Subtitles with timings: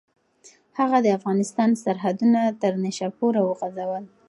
[0.79, 4.03] هغه د افغانستان سرحدونه تر نیشاپوره وغځول.